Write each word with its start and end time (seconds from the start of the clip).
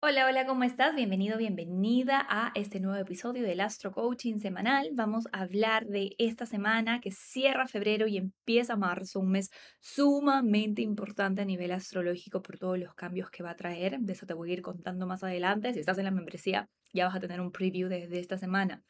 Hola, 0.00 0.26
hola, 0.26 0.46
¿cómo 0.46 0.62
estás? 0.62 0.94
Bienvenido, 0.94 1.36
bienvenida 1.38 2.24
a 2.30 2.52
este 2.54 2.78
nuevo 2.78 2.96
episodio 3.00 3.42
del 3.42 3.60
Astro 3.60 3.90
Coaching 3.90 4.38
semanal. 4.38 4.90
Vamos 4.92 5.24
a 5.32 5.40
hablar 5.40 5.86
de 5.86 6.14
esta 6.18 6.46
semana 6.46 7.00
que 7.00 7.10
cierra 7.10 7.66
febrero 7.66 8.06
y 8.06 8.16
empieza 8.16 8.76
marzo, 8.76 9.18
un 9.18 9.32
mes 9.32 9.50
sumamente 9.80 10.82
importante 10.82 11.42
a 11.42 11.44
nivel 11.44 11.72
astrológico 11.72 12.42
por 12.42 12.58
todos 12.58 12.78
los 12.78 12.94
cambios 12.94 13.28
que 13.30 13.42
va 13.42 13.50
a 13.50 13.56
traer. 13.56 13.98
De 13.98 14.12
eso 14.12 14.24
te 14.24 14.34
voy 14.34 14.50
a 14.50 14.52
ir 14.52 14.62
contando 14.62 15.04
más 15.08 15.24
adelante. 15.24 15.74
Si 15.74 15.80
estás 15.80 15.98
en 15.98 16.04
la 16.04 16.12
membresía, 16.12 16.68
ya 16.92 17.06
vas 17.06 17.16
a 17.16 17.20
tener 17.20 17.40
un 17.40 17.50
preview 17.50 17.88
desde 17.88 18.20
esta 18.20 18.38
semana. 18.38 18.84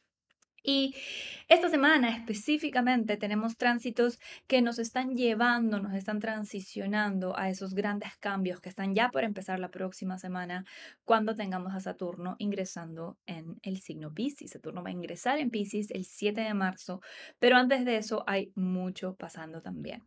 Y 0.62 0.95
esta 1.48 1.69
semana 1.69 2.11
específicamente 2.11 3.17
tenemos 3.17 3.56
tránsitos 3.56 4.19
que 4.47 4.61
nos 4.61 4.78
están 4.78 5.17
llevando, 5.17 5.81
nos 5.81 5.95
están 5.95 6.19
transicionando 6.19 7.39
a 7.39 7.48
esos 7.48 7.75
grandes 7.75 8.17
cambios 8.19 8.61
que 8.61 8.69
están 8.69 8.95
ya 8.95 9.11
por 9.11 9.25
empezar 9.25 9.61
la 9.61 9.70
próxima 9.70 10.19
semana 10.19 10.65
cuando 11.05 11.34
tengamos 11.34 11.75
a 11.75 11.81
Saturno 11.81 12.37
ingresando 12.39 13.19
en 13.27 13.59
el 13.62 13.81
signo 13.81 14.12
Pisces. 14.12 14.50
Saturno 14.50 14.83
va 14.83 14.91
a 14.91 14.92
ingresar 14.92 15.39
en 15.39 15.50
Pisces 15.50 15.91
el 15.91 16.05
7 16.05 16.41
de 16.41 16.55
marzo, 16.55 17.00
pero 17.39 17.56
antes 17.56 17.84
de 17.84 17.97
eso 17.97 18.25
hay 18.27 18.53
mucho 18.55 19.15
pasando 19.15 19.62
también. 19.62 20.03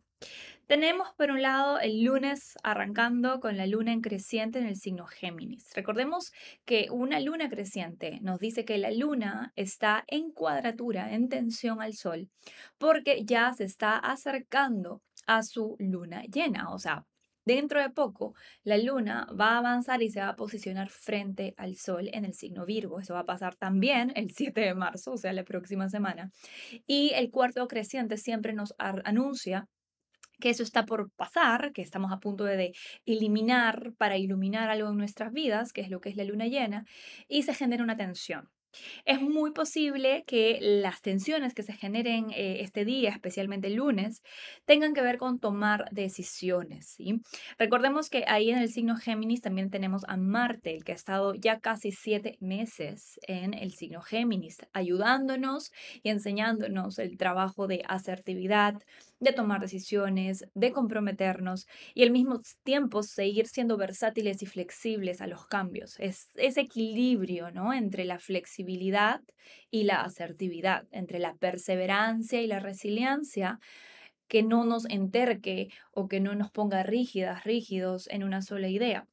Tenemos 0.66 1.12
por 1.18 1.30
un 1.30 1.42
lado 1.42 1.80
el 1.80 2.02
lunes 2.02 2.54
arrancando 2.62 3.40
con 3.40 3.56
la 3.56 3.66
luna 3.66 3.92
en 3.92 4.00
creciente 4.00 4.58
en 4.58 4.66
el 4.66 4.76
signo 4.76 5.06
Géminis. 5.06 5.70
Recordemos 5.74 6.32
que 6.64 6.88
una 6.90 7.20
luna 7.20 7.50
creciente 7.50 8.20
nos 8.22 8.38
dice 8.38 8.64
que 8.64 8.78
la 8.78 8.90
luna 8.90 9.52
está 9.56 10.04
en 10.06 10.30
cuadratura, 10.30 11.12
en 11.12 11.28
tensión 11.28 11.82
al 11.82 11.94
sol, 11.94 12.30
porque 12.78 13.24
ya 13.24 13.52
se 13.52 13.64
está 13.64 13.98
acercando 13.98 15.02
a 15.26 15.42
su 15.42 15.76
luna 15.78 16.22
llena, 16.24 16.70
o 16.70 16.78
sea, 16.78 17.04
Dentro 17.44 17.80
de 17.80 17.90
poco, 17.90 18.34
la 18.62 18.78
luna 18.78 19.26
va 19.38 19.54
a 19.54 19.58
avanzar 19.58 20.00
y 20.00 20.10
se 20.10 20.20
va 20.20 20.28
a 20.28 20.36
posicionar 20.36 20.90
frente 20.90 21.54
al 21.56 21.74
sol 21.76 22.08
en 22.12 22.24
el 22.24 22.34
signo 22.34 22.64
Virgo. 22.64 23.00
Eso 23.00 23.14
va 23.14 23.20
a 23.20 23.26
pasar 23.26 23.56
también 23.56 24.12
el 24.14 24.30
7 24.30 24.60
de 24.60 24.74
marzo, 24.74 25.12
o 25.12 25.16
sea, 25.16 25.32
la 25.32 25.42
próxima 25.42 25.88
semana. 25.88 26.30
Y 26.86 27.10
el 27.14 27.30
cuarto 27.30 27.66
creciente 27.66 28.16
siempre 28.16 28.52
nos 28.52 28.74
anuncia 28.78 29.66
que 30.42 30.50
eso 30.50 30.64
está 30.64 30.84
por 30.84 31.10
pasar, 31.12 31.72
que 31.72 31.82
estamos 31.82 32.10
a 32.12 32.18
punto 32.18 32.44
de 32.44 32.72
eliminar 33.06 33.92
para 33.96 34.18
iluminar 34.18 34.68
algo 34.68 34.90
en 34.90 34.98
nuestras 34.98 35.32
vidas, 35.32 35.72
que 35.72 35.82
es 35.82 35.88
lo 35.88 36.00
que 36.00 36.08
es 36.10 36.16
la 36.16 36.24
luna 36.24 36.48
llena, 36.48 36.84
y 37.28 37.44
se 37.44 37.54
genera 37.54 37.84
una 37.84 37.96
tensión. 37.96 38.50
Es 39.04 39.20
muy 39.20 39.52
posible 39.52 40.24
que 40.26 40.58
las 40.60 41.02
tensiones 41.02 41.54
que 41.54 41.62
se 41.62 41.74
generen 41.74 42.30
eh, 42.30 42.60
este 42.60 42.84
día, 42.84 43.10
especialmente 43.10 43.68
el 43.68 43.74
lunes, 43.74 44.22
tengan 44.64 44.94
que 44.94 45.02
ver 45.02 45.18
con 45.18 45.38
tomar 45.38 45.90
decisiones. 45.90 46.96
Recordemos 47.58 48.08
que 48.08 48.24
ahí 48.26 48.50
en 48.50 48.58
el 48.58 48.70
signo 48.70 48.96
Géminis 48.96 49.42
también 49.42 49.70
tenemos 49.70 50.04
a 50.08 50.16
Marte, 50.16 50.74
el 50.74 50.84
que 50.84 50.92
ha 50.92 50.94
estado 50.94 51.34
ya 51.34 51.60
casi 51.60 51.92
siete 51.92 52.36
meses 52.40 53.20
en 53.26 53.54
el 53.54 53.72
signo 53.72 54.00
Géminis, 54.00 54.58
ayudándonos 54.72 55.70
y 56.02 56.08
enseñándonos 56.08 56.98
el 56.98 57.18
trabajo 57.18 57.66
de 57.66 57.82
asertividad, 57.86 58.82
de 59.22 59.32
tomar 59.32 59.60
decisiones, 59.60 60.44
de 60.54 60.72
comprometernos 60.72 61.66
y 61.94 62.02
al 62.02 62.10
mismo 62.10 62.40
tiempo 62.64 63.04
seguir 63.04 63.46
siendo 63.46 63.76
versátiles 63.76 64.42
y 64.42 64.46
flexibles 64.46 65.20
a 65.20 65.28
los 65.28 65.46
cambios. 65.46 65.94
Es 66.00 66.30
ese 66.34 66.62
equilibrio 66.62 67.52
¿no? 67.52 67.72
entre 67.72 68.04
la 68.04 68.18
flexibilidad 68.18 69.20
y 69.70 69.84
la 69.84 70.02
asertividad, 70.02 70.88
entre 70.90 71.20
la 71.20 71.36
perseverancia 71.36 72.42
y 72.42 72.48
la 72.48 72.58
resiliencia 72.58 73.60
que 74.28 74.42
no 74.42 74.64
nos 74.64 74.86
enterque 74.90 75.68
o 75.92 76.08
que 76.08 76.20
no 76.20 76.34
nos 76.34 76.50
ponga 76.50 76.82
rígidas, 76.82 77.44
rígidos 77.44 78.08
en 78.08 78.24
una 78.24 78.42
sola 78.42 78.68
idea. 78.68 79.06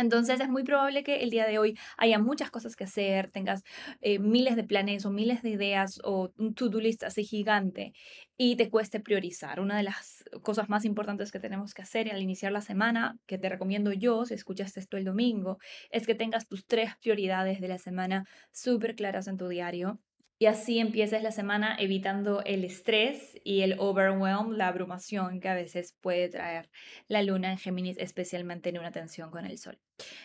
Entonces 0.00 0.40
es 0.40 0.48
muy 0.48 0.64
probable 0.64 1.02
que 1.04 1.16
el 1.22 1.30
día 1.30 1.46
de 1.46 1.58
hoy 1.58 1.78
haya 1.96 2.18
muchas 2.18 2.50
cosas 2.50 2.76
que 2.76 2.84
hacer, 2.84 3.30
tengas 3.30 3.62
eh, 4.00 4.18
miles 4.18 4.56
de 4.56 4.64
planes 4.64 5.04
o 5.06 5.10
miles 5.10 5.42
de 5.42 5.50
ideas 5.50 6.00
o 6.04 6.32
un 6.38 6.54
to-do 6.54 6.80
list 6.80 7.02
así 7.04 7.24
gigante 7.24 7.92
y 8.36 8.56
te 8.56 8.70
cueste 8.70 9.00
priorizar. 9.00 9.60
Una 9.60 9.76
de 9.76 9.82
las 9.84 10.24
cosas 10.42 10.68
más 10.68 10.84
importantes 10.84 11.30
que 11.30 11.40
tenemos 11.40 11.74
que 11.74 11.82
hacer 11.82 12.10
al 12.10 12.22
iniciar 12.22 12.52
la 12.52 12.62
semana, 12.62 13.18
que 13.26 13.38
te 13.38 13.48
recomiendo 13.48 13.92
yo, 13.92 14.24
si 14.24 14.34
escuchas 14.34 14.76
esto 14.76 14.96
el 14.96 15.04
domingo, 15.04 15.58
es 15.90 16.06
que 16.06 16.14
tengas 16.14 16.48
tus 16.48 16.66
tres 16.66 16.92
prioridades 17.00 17.60
de 17.60 17.68
la 17.68 17.78
semana 17.78 18.24
súper 18.52 18.94
claras 18.94 19.28
en 19.28 19.36
tu 19.36 19.48
diario 19.48 20.00
y 20.42 20.46
así 20.46 20.78
empieces 20.78 21.22
la 21.22 21.32
semana 21.32 21.76
evitando 21.78 22.42
el 22.46 22.64
estrés 22.64 23.38
y 23.44 23.60
el 23.60 23.76
overwhelm, 23.78 24.52
la 24.52 24.68
abrumación 24.68 25.38
que 25.38 25.50
a 25.50 25.54
veces 25.54 25.94
puede 26.00 26.30
traer 26.30 26.70
la 27.08 27.22
luna 27.22 27.52
en 27.52 27.58
Géminis, 27.58 27.98
especialmente 27.98 28.70
en 28.70 28.78
una 28.78 28.90
tensión 28.90 29.30
con 29.30 29.44
el 29.44 29.58
sol. 29.58 29.78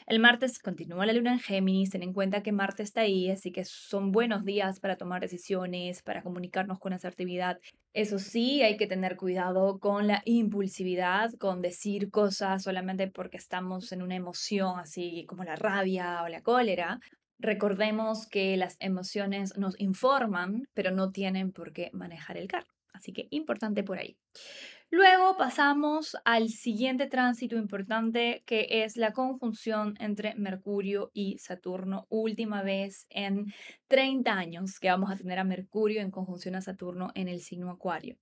El 0.08 0.20
martes 0.20 0.59
continúa 0.59 1.06
la 1.06 1.12
luna 1.12 1.34
en 1.34 1.40
Géminis, 1.40 1.90
ten 1.90 2.02
en 2.02 2.14
cuenta 2.14 2.44
que 2.44 2.54
Marte 2.54 2.81
está 2.81 3.02
ahí, 3.02 3.30
así 3.30 3.52
que 3.52 3.66
son 3.66 4.14
buenos 4.14 4.46
días 4.46 4.80
para 4.80 4.96
tomar 4.96 5.20
decisiones, 5.20 6.02
para 6.02 6.24
comunicarnos 6.24 6.80
con 6.80 6.94
asertividad. 6.94 7.59
Eso 7.92 8.18
sí, 8.18 8.62
hay 8.62 8.78
que 8.78 8.88
tener 8.88 9.18
cuidado 9.18 9.80
con 9.80 10.08
la 10.08 10.22
impulsividad, 10.24 11.34
con 11.34 11.62
decir 11.62 12.09
cosas 12.09 12.64
solamente 12.64 13.09
porque 13.09 13.36
estamos 13.36 13.92
en 13.92 14.02
una 14.02 14.16
emoción 14.16 14.80
así 14.80 15.25
como 15.28 15.44
la 15.44 15.58
rabia 15.58 16.24
o 16.24 16.30
la 16.30 16.42
cólera, 16.42 17.02
Recordemos 17.40 18.28
que 18.28 18.56
las 18.57 18.78
emociones 18.79 19.57
nos 19.57 19.79
informan, 19.79 20.68
pero 20.73 20.91
no 20.91 21.12
tienen 21.12 21.51
por 21.51 21.73
qué 21.73 21.90
manejar 21.94 22.38
el 22.38 22.47
carro. 22.47 22.73
Así 22.94 23.12
que 23.12 23.28
importante 23.31 23.84
por 23.84 23.97
ahí. 23.97 24.18
Luego 24.90 25.35
pasamos 25.35 26.16
al 26.24 26.50
siguiente 26.50 27.07
tránsito 27.07 27.57
importante 27.57 28.44
que 28.45 28.68
es 28.69 28.95
la 28.95 29.12
conjunción 29.12 29.95
entre 30.00 30.35
Mercurio 30.35 31.12
y 31.13 31.38
Saturno, 31.40 32.06
última 32.09 32.62
vez 32.62 33.06
en 33.09 33.53
30 33.88 34.31
años 34.31 34.79
que 34.79 34.90
vamos 34.90 35.12
a 35.12 35.18
tener 35.18 35.40
a 35.40 35.44
Mercurio 35.44 36.01
en 36.01 36.12
conjunción 36.12 36.56
a 36.56 36.62
Saturno 36.62 37.12
en 37.16 37.28
el 37.28 37.41
signo 37.41 37.72
Acuario. 37.72 38.18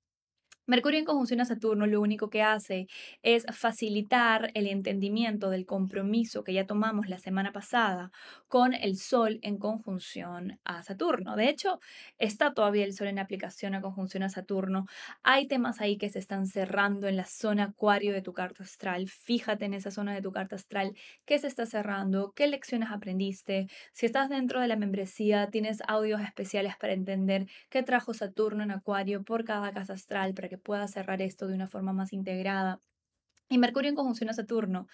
Mercurio 0.66 0.97
en 0.97 1.03
conjunción 1.03 1.41
a 1.41 1.46
Saturno 1.46 1.88
lo 1.88 2.00
único 2.00 2.29
que 2.29 2.41
hace 2.41 2.88
es 3.22 3.46
facilitar 3.51 4.50
el 4.53 4.68
entendimiento 4.68 5.50
del 5.50 5.66
compromiso 5.66 6.46
que 6.46 6.53
ya 6.53 6.66
tomamos 6.66 7.09
la 7.09 7.19
semana 7.19 7.51
pasada 7.51 8.12
con 8.47 8.73
el 8.73 8.96
Sol 8.96 9.40
en 9.41 9.57
conjunción 9.57 10.62
a 10.63 10.81
Saturno. 10.81 11.35
De 11.35 11.50
hecho, 11.50 11.81
está 12.18 12.53
todavía 12.53 12.85
el 12.85 12.94
Sol 12.94 13.07
en 13.07 13.19
aplicación 13.19 13.75
a 13.75 13.81
conjunción 13.81 14.23
a 14.23 14.29
Saturno. 14.29 14.85
Hay 15.22 15.47
temas 15.50 15.81
ahí 15.81 15.97
que 15.97 16.09
se 16.09 16.19
están 16.19 16.47
cerrando 16.47 17.09
en 17.09 17.18
la 17.18 17.25
zona 17.25 17.66
acuario 17.66 18.13
de 18.13 18.22
tu 18.22 18.31
carta 18.31 18.63
astral. 18.63 19.09
Fíjate 19.09 19.66
en 19.66 19.73
esa 19.73 19.91
zona 19.91 20.13
de 20.13 20.22
tu 20.22 20.31
carta 20.31 20.56
astral, 20.56 20.96
qué 21.25 21.40
se 21.40 21.47
está 21.47 21.66
cerrando, 21.66 22.31
qué 22.38 22.47
lecciones 22.47 22.90
aprendiste. 22.90 23.68
Si 23.91 24.06
estás 24.06 24.29
dentro 24.29 24.62
de 24.62 24.69
la 24.69 24.78
membresía, 24.78 25.50
tienes 25.50 25.81
audios 25.90 26.22
especiales 26.22 26.78
para 26.78 26.93
entender 26.93 27.47
qué 27.70 27.84
trajo 27.84 28.14
Saturno 28.14 28.64
en 28.64 28.72
acuario 28.72 29.23
por 29.23 29.43
cada 29.43 29.73
casa 29.73 29.91
astral 29.91 30.34
que 30.53 30.58
pueda 30.59 30.88
cerrar 30.88 31.22
esto 31.22 31.47
de 31.47 31.55
una 31.55 31.67
forma 31.67 31.94
más 31.94 32.14
integrada. 32.14 32.79
Y 33.50 33.58
Mercurio 33.58 33.90
en 33.90 33.96
conjunción 33.96 34.29
a 34.29 34.34
Saturno, 34.34 34.88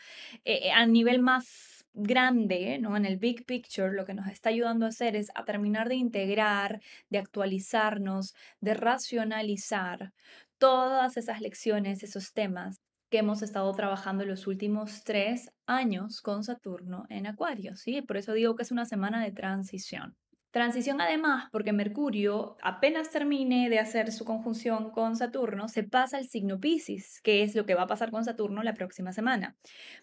eh, 0.45 0.67
eh, 0.67 0.71
a 0.71 0.85
nivel 0.85 1.21
más 1.21 1.85
grande, 1.93 2.77
¿no? 2.79 2.95
En 2.95 3.05
el 3.05 3.17
big 3.17 3.45
picture, 3.45 3.93
lo 3.93 4.05
que 4.05 4.13
nos 4.13 4.27
está 4.27 4.49
ayudando 4.49 4.85
a 4.85 4.89
hacer 4.89 5.15
es 5.15 5.31
a 5.35 5.43
terminar 5.43 5.89
de 5.89 5.95
integrar, 5.95 6.81
de 7.09 7.19
actualizarnos, 7.19 8.33
de 8.61 8.73
racionalizar 8.73 10.13
todas 10.57 11.17
esas 11.17 11.41
lecciones, 11.41 12.03
esos 12.03 12.33
temas 12.33 12.77
que 13.09 13.19
hemos 13.19 13.41
estado 13.41 13.71
trabajando 13.73 14.23
los 14.25 14.47
últimos 14.47 15.03
tres 15.03 15.51
años 15.65 16.21
con 16.21 16.43
Saturno 16.43 17.05
en 17.09 17.27
Acuario, 17.27 17.75
¿sí? 17.75 18.01
Por 18.01 18.17
eso 18.17 18.33
digo 18.33 18.55
que 18.55 18.63
es 18.63 18.71
una 18.71 18.85
semana 18.85 19.23
de 19.23 19.31
transición. 19.31 20.15
Transición 20.51 20.99
además 20.99 21.47
porque 21.51 21.73
Mercurio, 21.73 22.57
apenas 22.61 23.11
termine 23.11 23.69
de 23.69 23.79
hacer 23.79 24.11
su 24.11 24.25
conjunción 24.25 24.91
con 24.91 25.15
Saturno, 25.15 25.67
se 25.67 25.83
pasa 25.83 26.17
al 26.17 26.27
signo 26.27 26.59
Pisces, 26.59 27.21
que 27.21 27.43
es 27.43 27.55
lo 27.55 27.65
que 27.65 27.75
va 27.75 27.83
a 27.83 27.87
pasar 27.87 28.09
con 28.09 28.25
Saturno 28.25 28.63
la 28.63 28.73
próxima 28.73 29.13
semana. 29.13 29.55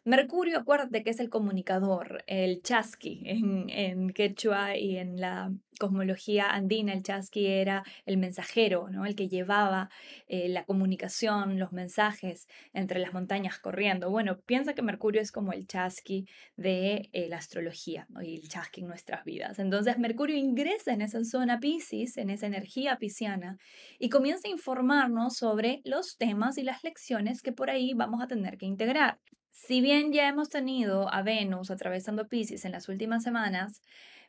Mercurio, 0.05 0.59
acuérdate 0.59 1.03
que 1.03 1.11
es 1.11 1.21
el 1.21 1.31
comunicador, 1.31 2.23
el 2.27 2.63
chasqui 2.63 3.23
en, 3.25 3.69
en 3.71 4.11
quechua 4.11 4.77
y 4.77 4.99
en 4.99 5.21
la 5.21 5.53
cosmología 5.79 6.51
andina, 6.51 6.93
el 6.93 7.03
chasqui 7.03 7.47
era 7.47 7.85
el 8.05 8.17
mensajero, 8.17 8.89
¿no? 8.89 9.07
el 9.07 9.15
que 9.15 9.29
llevaba 9.29 9.91
eh, 10.29 10.49
la 10.49 10.65
comunicación, 10.65 11.59
los 11.59 11.73
mensajes 11.73 12.49
entre 12.73 13.01
las 13.01 13.13
montañas 13.13 13.59
corriendo. 13.59 14.11
Bueno, 14.11 14.39
piensa 14.41 14.75
que 14.75 14.83
Mercurio 14.83 15.21
es 15.21 15.33
como 15.33 15.53
el 15.53 15.67
chasqui 15.67 16.27
de 16.57 17.11
eh, 17.13 17.29
la 17.29 17.37
astrología 17.37 18.07
y 18.23 18.37
el 18.37 18.49
chasqui 18.49 18.81
en 18.83 18.89
nuestras 18.89 19.25
vidas. 19.25 19.59
Entonces 19.59 19.99
Mercurio 19.99 20.36
ingresa 20.39 20.93
en 20.93 21.03
esa 21.03 21.25
zona 21.25 21.61
Pisces, 21.61 22.17
en 22.17 22.31
esa 22.31 22.47
energía 22.47 22.97
pisciana, 22.99 23.59
y 23.99 24.09
comienza 24.09 24.49
a 24.49 24.51
informarnos 24.51 25.37
sobre 25.37 25.81
los 25.85 26.17
temas 26.17 26.59
y 26.59 26.63
las 26.63 26.85
lecciones 26.85 27.43
que 27.43 27.53
por 27.53 27.71
ahí 27.71 27.95
vamos 27.95 28.23
a 28.23 28.27
tener 28.27 28.59
que 28.59 28.67
integrar. 28.67 29.19
Si 29.51 29.81
bien 29.81 30.13
ya 30.13 30.29
hemos 30.29 30.51
tenido 30.51 31.13
a 31.13 31.23
Venus 31.23 31.71
atravesando 31.71 32.29
Pisces 32.29 32.65
en 32.65 32.73
las 32.73 32.89
últimas 32.89 33.23
semanas, 33.23 33.81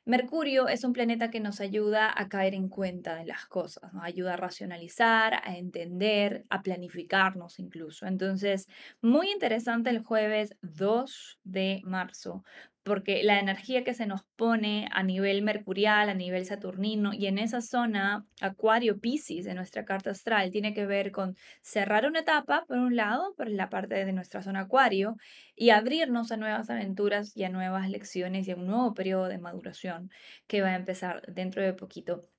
Mercurio 0.08 0.70
es 0.70 0.86
un 0.86 0.94
planeta 0.94 1.30
que 1.30 1.42
nos 1.42 1.60
ayuda 1.60 2.10
a 2.16 2.30
caer 2.30 2.54
en 2.54 2.70
cuenta 2.70 3.18
de 3.18 3.26
las 3.26 3.46
cosas, 3.46 3.92
nos 3.94 4.06
ayuda 4.06 4.36
a 4.36 4.38
racionalizar, 4.38 5.34
a 5.34 5.58
entender, 5.58 6.46
a 6.50 6.62
planificarnos 6.62 7.60
incluso. 7.60 8.08
Entonces, 8.08 8.70
muy 9.02 9.30
interesante 9.30 9.90
el 9.90 10.02
jueves 10.02 10.56
2 10.62 11.42
de 11.44 11.82
marzo, 11.84 12.46
porque 12.88 13.22
la 13.22 13.40
energía 13.40 13.84
que 13.84 13.94
se 13.94 14.06
nos 14.06 14.24
pone 14.38 14.88
a 14.94 15.04
nivel 15.04 15.42
mercurial, 15.42 16.10
a 16.10 16.14
nivel 16.14 16.46
saturnino 16.46 17.14
y 17.14 17.28
en 17.28 17.38
esa 17.38 17.60
zona 17.62 18.26
Acuario 18.40 19.00
Pisces 19.00 19.44
de 19.44 19.54
nuestra 19.54 19.84
carta 19.84 20.12
astral 20.12 20.52
tiene 20.52 20.74
que 20.74 20.86
ver 20.86 21.12
con 21.12 21.36
cerrar 21.62 22.06
una 22.08 22.22
etapa, 22.22 22.64
por 22.66 22.78
un 22.78 22.96
lado, 22.96 23.36
por 23.36 23.50
la 23.50 23.70
parte 23.70 24.06
de 24.06 24.14
nuestra 24.14 24.42
zona 24.42 24.62
Acuario, 24.62 25.18
y 25.54 25.72
abrirnos 25.72 26.32
a 26.32 26.38
nuevas 26.38 26.70
aventuras 26.70 27.36
y 27.36 27.44
a 27.44 27.50
nuevas 27.50 27.90
lecciones 27.90 28.48
y 28.48 28.52
a 28.52 28.56
un 28.56 28.68
nuevo 28.68 28.94
periodo 28.94 29.28
de 29.28 29.38
maduración 29.38 30.10
que 30.48 30.62
va 30.62 30.70
a 30.70 30.76
empezar 30.76 31.22
dentro 31.28 31.62
de 31.62 31.74
poquito 31.74 32.30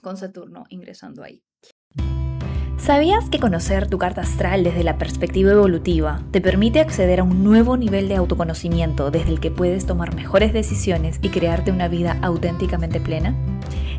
con 0.00 0.16
Saturno 0.16 0.64
ingresando 0.70 1.22
ahí. 1.22 1.49
¿Sabías 2.80 3.28
que 3.28 3.38
conocer 3.38 3.88
tu 3.88 3.98
carta 3.98 4.22
astral 4.22 4.64
desde 4.64 4.84
la 4.84 4.96
perspectiva 4.96 5.52
evolutiva 5.52 6.22
te 6.30 6.40
permite 6.40 6.80
acceder 6.80 7.20
a 7.20 7.24
un 7.24 7.44
nuevo 7.44 7.76
nivel 7.76 8.08
de 8.08 8.16
autoconocimiento 8.16 9.10
desde 9.10 9.28
el 9.28 9.38
que 9.38 9.50
puedes 9.50 9.84
tomar 9.84 10.14
mejores 10.14 10.54
decisiones 10.54 11.18
y 11.20 11.28
crearte 11.28 11.72
una 11.72 11.88
vida 11.88 12.16
auténticamente 12.22 12.98
plena? 12.98 13.34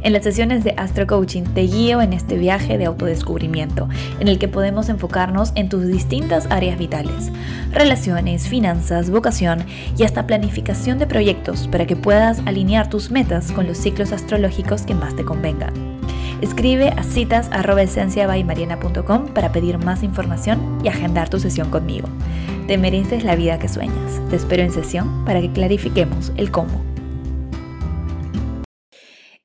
En 0.02 0.14
las 0.14 0.24
sesiones 0.24 0.64
de 0.64 0.74
Astro 0.78 1.06
Coaching 1.06 1.44
te 1.44 1.62
guío 1.62 2.02
en 2.02 2.12
este 2.12 2.38
viaje 2.38 2.80
de 2.80 2.86
autodescubrimiento, 2.86 3.88
en 4.20 4.28
el 4.28 4.40
que 4.40 4.48
podemos 4.48 4.90
enfocarnos 4.90 5.52
en 5.54 5.70
tus 5.70 5.86
distintas 5.86 6.48
áreas 6.50 6.80
vitales, 6.80 7.32
relaciones, 7.72 8.48
finanzas, 8.48 9.12
vocación 9.12 9.64
y 9.96 10.06
hasta 10.06 10.26
planificación 10.26 10.98
de 10.98 11.06
proyectos 11.06 11.68
para 11.68 11.86
que 11.86 11.96
puedas 11.96 12.40
alinear 12.48 12.90
tus 12.90 13.12
metas 13.12 13.52
con 13.52 13.68
los 13.68 13.78
ciclos 13.78 14.12
astrológicos 14.12 14.82
que 14.82 14.96
más 14.96 15.16
te 15.16 15.24
convengan. 15.24 15.91
Escribe 16.42 16.90
a 16.90 17.04
citas.esenciabaymariana.com 17.04 19.28
para 19.28 19.52
pedir 19.52 19.78
más 19.78 20.02
información 20.02 20.80
y 20.84 20.88
agendar 20.88 21.30
tu 21.30 21.40
sesión 21.40 21.70
conmigo. 21.70 22.08
Te 22.66 22.80
mereces 22.80 23.24
la 23.24 23.36
vida 23.36 23.60
que 23.60 23.68
sueñas. 23.68 24.20
Te 24.32 24.38
espero 24.38 24.64
en 24.64 24.72
sesión 24.72 25.24
para 25.24 25.40
que 25.40 25.52
clarifiquemos 25.52 26.34
el 26.38 26.50
cómo. 26.50 26.84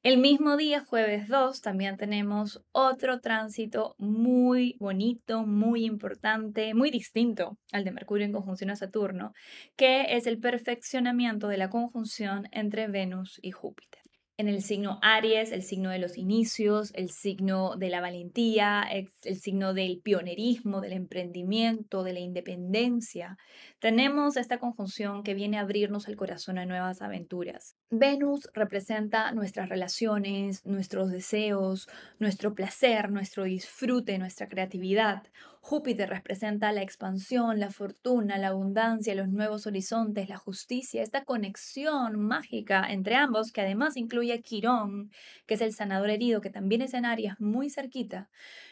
El 0.02 0.16
mismo 0.18 0.56
día, 0.56 0.82
jueves 0.84 1.28
2, 1.28 1.60
también 1.60 1.98
tenemos 1.98 2.62
otro 2.72 3.20
tránsito 3.20 3.94
muy 3.98 4.76
bonito, 4.78 5.44
muy 5.44 5.84
importante, 5.84 6.72
muy 6.72 6.90
distinto 6.90 7.58
al 7.72 7.84
de 7.84 7.90
Mercurio 7.90 8.24
en 8.24 8.32
conjunción 8.32 8.70
a 8.70 8.76
Saturno, 8.76 9.34
que 9.76 10.16
es 10.16 10.26
el 10.26 10.38
perfeccionamiento 10.38 11.48
de 11.48 11.58
la 11.58 11.68
conjunción 11.68 12.48
entre 12.52 12.86
Venus 12.86 13.38
y 13.42 13.50
Júpiter 13.50 14.05
en 14.38 14.48
el 14.48 14.62
signo 14.62 14.98
Aries, 15.00 15.50
el 15.50 15.62
signo 15.62 15.88
de 15.90 15.98
los 15.98 16.18
inicios, 16.18 16.92
el 16.94 17.10
signo 17.10 17.76
de 17.76 17.88
la 17.88 18.02
valentía, 18.02 18.82
el, 18.82 19.08
signo 19.36 19.72
del 19.72 20.00
pionerismo, 20.02 20.82
del 20.82 20.92
emprendimiento, 20.92 22.02
de 22.02 22.12
la 22.12 22.20
independencia. 22.20 23.38
Tenemos 23.78 24.36
esta 24.36 24.58
conjunción 24.58 25.22
que 25.22 25.32
viene 25.32 25.56
a 25.56 25.62
abrirnos 25.62 26.06
el 26.06 26.16
corazón 26.16 26.58
a 26.58 26.66
nuevas 26.66 27.00
aventuras. 27.00 27.76
Venus 27.88 28.50
representa 28.52 29.32
nuestras 29.32 29.70
relaciones, 29.70 30.66
nuestros 30.66 31.10
deseos, 31.10 31.88
nuestro 32.18 32.54
placer, 32.54 33.10
nuestro 33.10 33.44
disfrute, 33.44 34.18
nuestra 34.18 34.48
creatividad. 34.48 35.22
Júpiter 35.68 36.08
representa 36.08 36.70
la 36.70 36.82
expansión, 36.82 37.58
la 37.58 37.70
fortuna, 37.70 38.38
la 38.38 38.48
abundancia, 38.50 39.16
los 39.16 39.28
nuevos 39.28 39.66
horizontes, 39.66 40.28
la 40.28 40.36
justicia, 40.36 41.02
esta 41.02 41.24
conexión 41.24 42.20
mágica 42.20 42.86
entre 42.88 43.16
ambos, 43.16 43.50
que 43.50 43.62
además 43.62 43.96
incluye 43.96 44.32
a 44.32 44.40
Quirón, 44.40 45.10
que 45.44 45.54
es 45.54 45.60
el 45.60 45.72
sanador 45.72 46.10
herido, 46.10 46.40
que 46.40 46.50
también 46.50 46.82
es 46.82 46.94
en 46.94 47.04
Aries 47.04 47.40
muy 47.40 47.68
cerquita, 47.68 48.30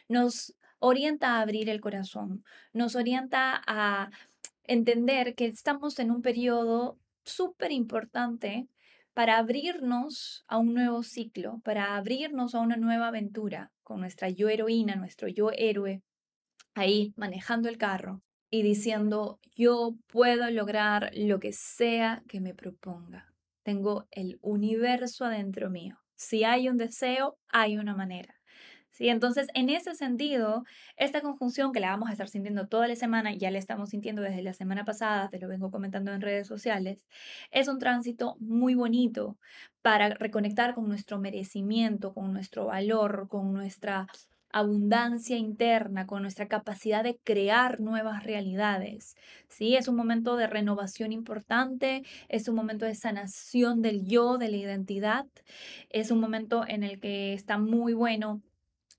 nos 0.09 0.55
orienta 0.79 1.31
a 1.33 1.41
abrir 1.41 1.69
el 1.69 1.81
corazón, 1.81 2.45
nos 2.73 2.95
orienta 2.95 3.61
a 3.67 4.11
entender 4.63 5.35
que 5.35 5.47
estamos 5.47 5.99
en 5.99 6.13
un 6.13 6.23
periodo 6.23 6.97
súper 7.25 7.73
importante 7.73 8.69
para 9.15 9.39
abrirnos 9.39 10.45
a 10.47 10.59
un 10.59 10.75
nuevo 10.75 11.03
ciclo, 11.03 11.61
para 11.65 11.97
abrirnos 11.97 12.55
a 12.55 12.61
una 12.61 12.77
nueva 12.77 13.09
aventura 13.09 13.73
con 13.83 13.99
nuestra 13.99 14.29
yo 14.29 14.49
heroína, 14.49 14.95
nuestro 14.95 15.27
yo 15.27 15.51
héroe, 15.51 16.01
ahí 16.75 17.13
manejando 17.17 17.69
el 17.69 17.79
carro 17.79 18.23
y 18.51 18.63
diciendo, 18.63 19.41
yo 19.57 19.97
puedo 20.07 20.51
lograr 20.51 21.11
lo 21.15 21.41
que 21.41 21.53
sea 21.53 22.23
que 22.29 22.41
me 22.41 22.55
proponga. 22.55 23.33
Tengo 23.65 24.07
el 24.11 24.39
universo 24.43 25.25
adentro 25.25 25.71
mío. 25.71 25.99
Si 26.15 26.45
hay 26.45 26.69
un 26.69 26.77
deseo, 26.77 27.37
hay 27.49 27.79
una 27.79 27.95
manera. 27.97 28.35
¿Sí? 28.91 29.09
Entonces, 29.09 29.49
en 29.55 29.71
ese 29.71 29.97
sentido, 29.97 30.63
esta 30.97 31.21
conjunción 31.21 31.73
que 31.73 31.81
la 31.81 31.91
vamos 31.91 32.09
a 32.09 32.13
estar 32.13 32.29
sintiendo 32.29 32.69
toda 32.69 32.87
la 32.87 32.95
semana, 32.95 33.35
ya 33.35 33.51
la 33.51 33.59
estamos 33.59 33.91
sintiendo 33.91 34.23
desde 34.23 34.43
la 34.43 34.53
semana 34.53 34.85
pasada, 34.85 35.29
te 35.31 35.41
lo 35.41 35.49
vengo 35.49 35.73
comentando 35.73 36.13
en 36.13 36.21
redes 36.21 36.47
sociales, 36.47 37.03
es 37.51 37.67
un 37.67 37.81
tránsito 37.81 38.37
muy 38.39 38.77
bonito 38.77 39.37
para 39.83 40.11
reconectar 40.11 40.77
con 40.77 40.87
nuestro 40.87 41.19
merecimiento, 41.19 42.15
con 42.15 42.33
nuestro 42.33 42.67
valor, 42.67 43.27
con 43.29 43.53
nuestra 43.53 44.07
abundancia 44.55 45.37
interna, 45.37 46.07
con 46.07 46.23
nuestra 46.23 46.47
capacidad 46.47 47.03
de 47.03 47.19
crear 47.25 47.81
nuevas 47.81 48.23
realidades. 48.23 49.17
¿sí? 49.49 49.75
Es 49.75 49.89
un 49.89 49.97
momento 49.97 50.37
de 50.37 50.47
renovación 50.47 51.11
importante, 51.11 52.05
es 52.29 52.47
un 52.47 52.55
momento 52.55 52.87
de 52.87 52.95
sanación 52.95 53.83
del 53.83 54.07
yo, 54.07 54.39
de 54.39 54.49
la 54.49 54.57
identidad, 54.57 55.27
es 55.91 56.13
un 56.13 56.21
momento 56.21 56.65
en 56.69 56.85
el 56.85 57.01
que 57.01 57.35
está 57.35 57.59
muy 57.59 57.95
bueno 57.95 58.43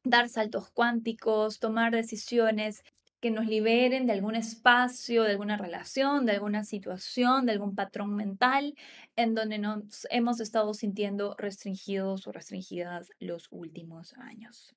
dar 0.03 0.27
saltos 0.27 0.70
cuánticos, 0.72 1.60
tomar 1.60 1.94
decisiones 1.94 2.84
que 3.25 3.32
nos 3.32 3.48
liberen 3.48 4.05
de 4.05 4.13
algún 4.13 4.36
espacio, 4.36 5.24
de 5.24 5.32
alguna 5.32 5.58
relación, 5.58 6.27
de 6.27 6.34
alguna 6.34 6.63
situación, 6.63 7.48
de 7.48 7.53
algún 7.53 7.74
patrón 7.74 8.15
mental 8.15 8.75
en 9.15 9.34
donde 9.34 9.58
nos 9.58 10.05
hemos 10.12 10.39
estado 10.39 10.75
sintiendo 10.75 11.34
restringidos 11.36 12.27
o 12.27 12.32
restringidas 12.32 13.10
los 13.17 13.48
últimos 13.50 14.13
años. 14.20 14.75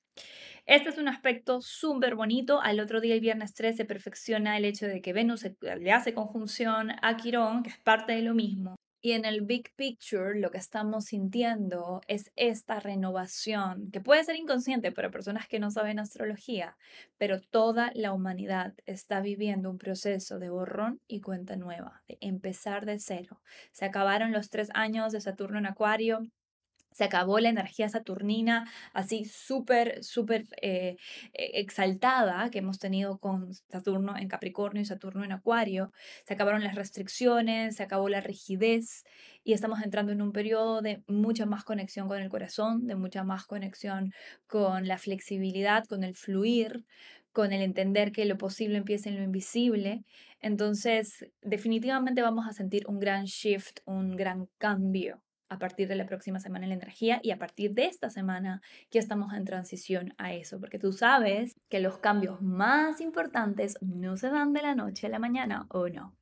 Este 0.65 0.89
es 0.89 0.97
un 0.97 1.09
aspecto 1.09 1.61
súper 1.61 2.15
bonito. 2.15 2.63
Al 2.63 2.81
otro 2.81 3.03
día, 3.03 3.13
el 3.13 3.21
viernes 3.21 3.53
3, 3.53 3.77
se 3.77 3.85
perfecciona 3.85 4.57
el 4.57 4.65
hecho 4.65 4.87
de 4.87 5.03
que 5.03 5.13
Venus 5.13 5.45
le 5.61 5.93
hace 5.93 6.15
conjunción 6.15 6.93
a 7.03 7.19
Quirón, 7.19 7.63
que 7.63 7.69
es 7.69 7.79
parte 7.79 8.15
de 8.15 8.23
lo 8.23 8.33
mismo. 8.33 8.78
Y 9.01 9.13
en 9.13 9.25
el 9.25 9.43
big 9.43 9.73
picture 9.77 10.39
lo 10.39 10.51
que 10.51 10.59
estamos 10.59 11.07
sintiendo 11.07 12.01
es 12.09 12.33
esta 12.35 12.81
renovación, 12.81 13.91
que 13.93 14.01
puede 14.01 14.25
ser 14.25 14.37
inconsciente 14.37 14.91
para 14.91 15.11
personas 15.11 15.47
que 15.47 15.61
no 15.61 15.71
saben 15.71 16.01
astrología, 16.01 16.77
pero 17.17 17.41
toda 17.41 17.93
la 17.95 18.13
humanidad 18.13 18.75
está 18.87 19.21
viviendo 19.21 19.71
un 19.71 19.79
proceso 19.79 20.41
de 20.41 20.51
borrón 20.51 21.01
y 21.07 21.21
cuenta 21.21 21.55
nueva, 21.55 22.03
de 22.09 22.19
empezar 22.21 22.87
de 22.87 22.99
cero. 22.99 23.41
Se 23.71 23.85
acabaron 23.85 24.33
los 24.33 24.51
tres 24.51 24.69
años 24.75 25.13
de 25.13 25.21
Saturno 25.21 25.59
en 25.59 25.67
Acuario, 25.67 26.27
se 26.99 27.05
acabó 27.05 27.39
la 27.39 27.49
energía 27.49 27.89
saturnina 27.89 28.69
así 28.93 29.25
súper, 29.25 30.03
súper 30.03 30.47
eh, 30.61 30.97
e, 31.33 31.61
exaltada 31.61 32.51
que 32.51 32.59
hemos 32.59 32.81
tenido 32.81 33.19
con 33.19 33.55
Saturno 33.55 34.17
en 34.17 34.27
Capricornio 34.27 34.83
y 34.83 34.85
Saturno 34.85 35.23
en 35.23 35.31
Acuario, 35.31 35.93
se 36.27 36.35
acabaron 36.35 36.65
las 36.65 36.75
restricciones, 36.75 37.77
se 37.77 37.85
acabó 37.85 38.09
la 38.09 38.21
rigidez 38.21 39.05
y 39.45 39.53
estamos 39.53 39.81
entrando 39.85 40.11
en 40.11 40.21
un 40.21 40.33
periodo 40.33 40.83
de 40.83 41.05
mucha 41.07 41.47
más 41.47 41.63
conexión 41.63 42.09
con 42.09 42.21
el 42.21 42.31
corazón, 42.31 42.89
de 42.89 42.97
mucha 42.97 43.23
más 43.23 43.47
conexión 43.47 44.13
con 44.49 44.89
la 44.89 44.99
flexibilidad, 44.99 45.85
con 45.85 46.03
el 46.03 46.17
fluir, 46.17 46.85
con 47.31 47.53
el 47.53 47.63
entender 47.63 48.11
que 48.11 48.25
lo 48.25 48.39
posible 48.39 48.79
empieza 48.79 49.09
en 49.09 49.19
lo 49.19 49.23
invisible. 49.23 50.03
Entonces, 50.41 51.27
definitivamente 51.43 52.23
vamos 52.23 52.49
a 52.49 52.53
sentir 52.53 52.89
un 52.89 52.99
gran 52.99 53.27
shift, 53.27 53.79
un 53.85 54.17
gran 54.17 54.49
cambio 54.59 55.23
a 55.49 55.59
partir 55.59 55.89
de 55.89 55.95
la 55.95 56.07
próxima 56.07 56.41
semana 56.41 56.65
en 56.65 56.71
la 56.71 56.77
energía 56.77 57.21
y 57.23 57.31
a 57.31 57.39
partir 57.39 57.73
de 57.75 57.87
esta 57.87 58.11
semana 58.11 58.63
ya 58.91 59.01
estamos 59.01 59.33
en 59.35 59.45
transición 59.45 60.15
a 60.19 60.35
eso, 60.35 60.61
porque 60.61 60.79
tú 60.79 60.93
sabes 60.93 61.57
que 61.69 61.81
los 61.81 61.99
cambios 61.99 62.41
más 62.43 63.01
importantes 63.01 63.77
no 63.81 64.17
se 64.17 64.31
dan 64.31 64.53
de 64.53 64.63
la 64.63 64.75
noche 64.75 65.07
a 65.07 65.11
la 65.11 65.19
mañana 65.19 65.67
o 65.71 65.89
no. 65.89 66.15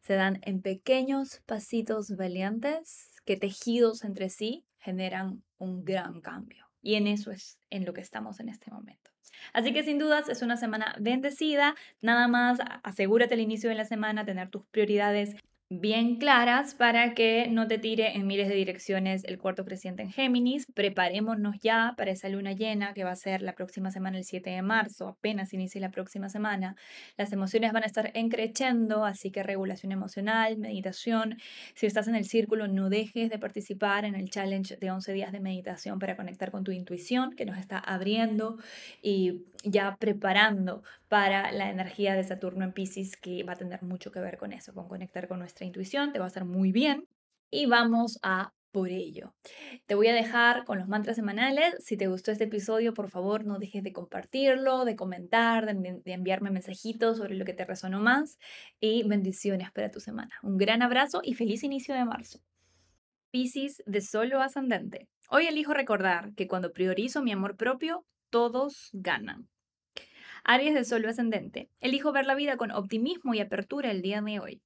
Se 0.00 0.14
dan 0.14 0.38
en 0.42 0.62
pequeños 0.62 1.40
pasitos 1.46 2.16
valientes 2.16 3.10
que 3.24 3.36
tejidos 3.36 4.04
entre 4.04 4.28
sí 4.28 4.64
generan 4.78 5.42
un 5.58 5.84
gran 5.84 6.20
cambio. 6.20 6.66
Y 6.80 6.94
en 6.94 7.08
eso 7.08 7.32
es 7.32 7.58
en 7.70 7.84
lo 7.84 7.92
que 7.92 8.00
estamos 8.00 8.38
en 8.38 8.48
este 8.48 8.70
momento. 8.70 9.10
Así 9.52 9.72
que 9.72 9.82
sin 9.82 9.98
dudas 9.98 10.28
es 10.28 10.42
una 10.42 10.56
semana 10.56 10.94
bendecida. 11.00 11.74
Nada 12.00 12.28
más 12.28 12.58
asegúrate 12.82 13.34
al 13.34 13.40
inicio 13.40 13.68
de 13.68 13.76
la 13.76 13.84
semana 13.84 14.24
tener 14.24 14.48
tus 14.50 14.64
prioridades 14.66 15.34
bien 15.68 16.16
claras 16.16 16.74
para 16.74 17.14
que 17.14 17.48
no 17.50 17.66
te 17.66 17.78
tire 17.78 18.16
en 18.16 18.26
miles 18.26 18.48
de 18.48 18.54
direcciones 18.54 19.24
el 19.24 19.38
cuarto 19.38 19.64
creciente 19.64 20.02
en 20.02 20.12
Géminis. 20.12 20.66
Preparémonos 20.72 21.56
ya 21.60 21.94
para 21.96 22.12
esa 22.12 22.28
luna 22.28 22.52
llena 22.52 22.94
que 22.94 23.02
va 23.02 23.10
a 23.10 23.16
ser 23.16 23.42
la 23.42 23.54
próxima 23.54 23.90
semana, 23.90 24.18
el 24.18 24.24
7 24.24 24.48
de 24.50 24.62
marzo, 24.62 25.08
apenas 25.08 25.52
inicie 25.52 25.80
la 25.80 25.90
próxima 25.90 26.28
semana. 26.28 26.76
Las 27.16 27.32
emociones 27.32 27.72
van 27.72 27.82
a 27.82 27.86
estar 27.86 28.12
encrechendo, 28.14 29.04
así 29.04 29.32
que 29.32 29.42
regulación 29.42 29.90
emocional, 29.90 30.56
meditación. 30.56 31.36
Si 31.74 31.86
estás 31.86 32.06
en 32.06 32.14
el 32.14 32.26
círculo, 32.26 32.68
no 32.68 32.88
dejes 32.88 33.28
de 33.28 33.38
participar 33.38 34.04
en 34.04 34.14
el 34.14 34.30
challenge 34.30 34.76
de 34.76 34.90
11 34.92 35.12
días 35.12 35.32
de 35.32 35.40
meditación 35.40 35.98
para 35.98 36.16
conectar 36.16 36.52
con 36.52 36.62
tu 36.62 36.70
intuición 36.70 37.34
que 37.34 37.44
nos 37.44 37.58
está 37.58 37.78
abriendo 37.78 38.58
y 39.02 39.46
ya 39.66 39.96
preparando 39.98 40.82
para 41.08 41.52
la 41.52 41.70
energía 41.70 42.14
de 42.14 42.24
Saturno 42.24 42.64
en 42.64 42.72
Pisces 42.72 43.16
que 43.16 43.42
va 43.42 43.54
a 43.54 43.56
tener 43.56 43.82
mucho 43.82 44.12
que 44.12 44.20
ver 44.20 44.38
con 44.38 44.52
eso, 44.52 44.72
con 44.72 44.88
conectar 44.88 45.28
con 45.28 45.40
nuestra 45.40 45.66
intuición, 45.66 46.12
te 46.12 46.18
va 46.18 46.26
a 46.26 46.28
hacer 46.28 46.44
muy 46.44 46.72
bien. 46.72 47.06
Y 47.50 47.66
vamos 47.66 48.18
a 48.22 48.52
por 48.76 48.90
ello. 48.90 49.34
Te 49.86 49.94
voy 49.94 50.08
a 50.08 50.12
dejar 50.12 50.64
con 50.66 50.76
los 50.78 50.86
mantras 50.86 51.16
semanales. 51.16 51.74
Si 51.78 51.96
te 51.96 52.08
gustó 52.08 52.30
este 52.30 52.44
episodio, 52.44 52.92
por 52.92 53.08
favor, 53.08 53.46
no 53.46 53.58
dejes 53.58 53.82
de 53.82 53.94
compartirlo, 53.94 54.84
de 54.84 54.96
comentar, 54.96 55.64
de, 55.64 56.02
enviarme 56.04 56.50
mensajitos 56.50 57.16
sobre 57.16 57.36
lo 57.36 57.46
que 57.46 57.54
te 57.54 57.64
resonó 57.64 58.00
más. 58.00 58.38
Y 58.78 59.02
bendiciones 59.04 59.70
para 59.72 59.90
tu 59.90 60.00
semana. 60.00 60.34
Un 60.42 60.58
gran 60.58 60.82
abrazo 60.82 61.22
y 61.24 61.32
feliz 61.32 61.64
inicio 61.64 61.94
de 61.94 62.04
marzo. 62.04 62.40
Piscis 63.30 63.82
de 63.86 64.02
solo 64.02 64.42
ascendente. 64.42 65.08
Hoy 65.30 65.46
elijo 65.46 65.72
recordar 65.72 66.34
que 66.34 66.46
cuando 66.46 66.74
priorizo 66.74 67.22
mi 67.22 67.32
amor 67.32 67.56
propio, 67.56 68.04
todos 68.28 68.90
ganan. 68.92 69.48
Aries 70.48 70.74
de 70.74 70.84
solo 70.84 71.08
ascendente. 71.08 71.70
Elijo 71.80 72.12
ver 72.12 72.24
la 72.24 72.36
vida 72.36 72.56
con 72.56 72.70
optimismo 72.70 73.34
y 73.34 73.40
apertura 73.40 73.90
el 73.90 74.00
día 74.00 74.22
de 74.22 74.38
hoy. 74.38 74.62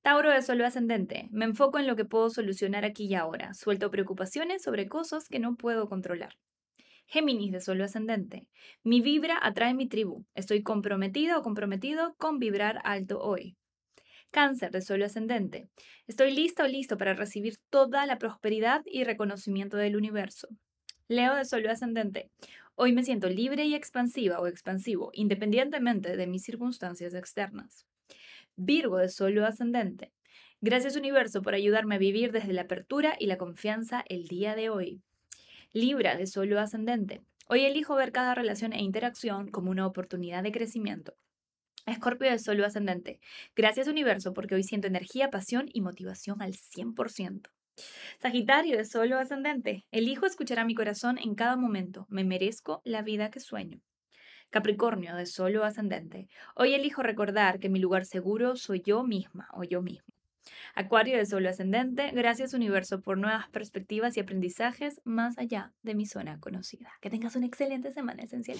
Tauro 0.00 0.30
de 0.30 0.40
Sol 0.40 0.62
ascendente. 0.62 1.28
Me 1.30 1.44
enfoco 1.44 1.78
en 1.78 1.86
lo 1.86 1.94
que 1.94 2.06
puedo 2.06 2.30
solucionar 2.30 2.86
aquí 2.86 3.04
y 3.04 3.14
ahora. 3.14 3.52
Suelto 3.52 3.90
preocupaciones 3.90 4.62
sobre 4.62 4.88
cosas 4.88 5.28
que 5.28 5.38
no 5.38 5.56
puedo 5.56 5.90
controlar. 5.90 6.38
Géminis 7.04 7.52
de 7.52 7.60
Sol 7.60 7.82
ascendente. 7.82 8.46
Mi 8.82 9.02
vibra 9.02 9.38
atrae 9.42 9.74
mi 9.74 9.86
tribu. 9.88 10.24
Estoy 10.34 10.62
comprometida 10.62 11.36
o 11.36 11.42
comprometido 11.42 12.14
con 12.16 12.38
vibrar 12.38 12.80
alto 12.82 13.20
hoy. 13.20 13.58
Cáncer 14.30 14.70
de 14.70 14.80
Sol 14.80 15.02
ascendente. 15.02 15.68
Estoy 16.06 16.30
lista 16.30 16.64
o 16.64 16.66
listo 16.66 16.96
para 16.96 17.12
recibir 17.12 17.56
toda 17.68 18.06
la 18.06 18.16
prosperidad 18.16 18.80
y 18.86 19.04
reconocimiento 19.04 19.76
del 19.76 19.96
universo. 19.96 20.48
Leo 21.08 21.34
de 21.34 21.44
Sol 21.44 21.66
ascendente. 21.66 22.30
Hoy 22.82 22.94
me 22.94 23.02
siento 23.02 23.28
libre 23.28 23.66
y 23.66 23.74
expansiva 23.74 24.40
o 24.40 24.46
expansivo, 24.46 25.10
independientemente 25.12 26.16
de 26.16 26.26
mis 26.26 26.44
circunstancias 26.44 27.12
externas. 27.12 27.84
Virgo 28.56 28.96
de 28.96 29.10
Solo 29.10 29.44
ascendente. 29.44 30.14
Gracias 30.62 30.96
universo 30.96 31.42
por 31.42 31.52
ayudarme 31.52 31.96
a 31.96 31.98
vivir 31.98 32.32
desde 32.32 32.54
la 32.54 32.62
apertura 32.62 33.16
y 33.18 33.26
la 33.26 33.36
confianza 33.36 34.02
el 34.08 34.28
día 34.28 34.54
de 34.54 34.70
hoy. 34.70 35.02
Libra 35.74 36.16
de 36.16 36.26
Solo 36.26 36.58
ascendente. 36.58 37.20
Hoy 37.48 37.66
elijo 37.66 37.96
ver 37.96 38.12
cada 38.12 38.34
relación 38.34 38.72
e 38.72 38.80
interacción 38.80 39.50
como 39.50 39.70
una 39.70 39.86
oportunidad 39.86 40.42
de 40.42 40.52
crecimiento. 40.52 41.12
Escorpio 41.84 42.30
de 42.30 42.38
Solo 42.38 42.64
ascendente. 42.64 43.20
Gracias 43.54 43.88
universo 43.88 44.32
porque 44.32 44.54
hoy 44.54 44.62
siento 44.62 44.86
energía, 44.86 45.28
pasión 45.28 45.68
y 45.70 45.82
motivación 45.82 46.40
al 46.40 46.54
100%. 46.54 47.50
Sagitario 48.20 48.76
de 48.76 48.84
Solo 48.84 49.18
ascendente. 49.18 49.86
Elijo 49.90 50.26
escuchar 50.26 50.58
a 50.58 50.64
mi 50.64 50.74
corazón 50.74 51.18
en 51.18 51.34
cada 51.34 51.56
momento. 51.56 52.06
Me 52.08 52.24
merezco 52.24 52.82
la 52.84 53.02
vida 53.02 53.30
que 53.30 53.40
sueño. 53.40 53.80
Capricornio 54.50 55.14
de 55.14 55.26
solo 55.26 55.64
ascendente. 55.64 56.28
Hoy 56.56 56.74
elijo 56.74 57.02
recordar 57.02 57.60
que 57.60 57.68
mi 57.68 57.78
lugar 57.78 58.04
seguro 58.04 58.56
soy 58.56 58.82
yo 58.84 59.04
misma 59.04 59.48
o 59.52 59.62
yo 59.62 59.80
mismo. 59.80 60.08
Acuario 60.74 61.16
de 61.16 61.26
solo 61.26 61.48
ascendente, 61.48 62.10
gracias 62.12 62.54
universo 62.54 63.00
por 63.00 63.16
nuevas 63.16 63.48
perspectivas 63.50 64.16
y 64.16 64.20
aprendizajes 64.20 65.00
más 65.04 65.38
allá 65.38 65.72
de 65.82 65.94
mi 65.94 66.06
zona 66.06 66.40
conocida. 66.40 66.90
Que 67.00 67.10
tengas 67.10 67.36
una 67.36 67.46
excelente 67.46 67.92
semana 67.92 68.22
esencial. 68.22 68.58